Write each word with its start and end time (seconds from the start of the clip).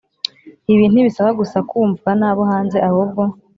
Ibi 0.73 0.85
ntibisaba 0.89 1.31
gusa 1.39 1.57
kumvwa 1.69 2.09
nabo 2.19 2.41
hanze 2.51 2.77
ahubwo 2.89 3.21